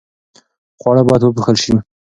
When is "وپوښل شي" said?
1.25-1.73